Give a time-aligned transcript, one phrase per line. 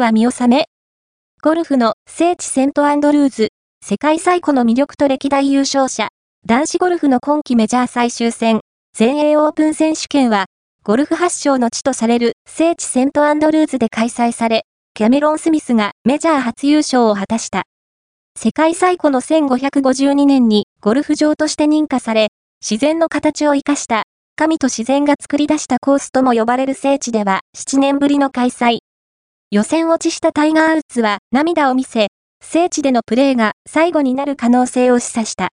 [0.00, 0.66] は見納め
[1.42, 3.48] ゴルフの聖地セントアンドルーズ、
[3.84, 6.08] 世界最古の魅力と歴代優勝者、
[6.44, 8.60] 男子ゴルフの今季メジャー最終戦、
[8.94, 10.46] 全英オープン選手権は、
[10.82, 14.64] ゴルフ発祥の地とされる聖地セントアンドルーズで開催され、
[14.94, 17.64] キャメロン・スミスがメジャー初優勝を果たした。
[18.36, 22.28] 世界最古の1552年にゴルフ場として認可され、
[22.60, 24.04] 自然の形を生かした
[24.36, 28.78] 神と自然が作り出したコースとも呼ばれる聖地では7年ぶりの開催。
[29.52, 32.08] 予選落ちしたタイガー・ウッズは涙を見せ、
[32.44, 35.44] 聖地でのプレーが最後になる可能性を示唆した。